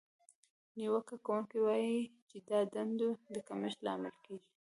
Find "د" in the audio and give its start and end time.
2.65-2.67, 3.33-3.37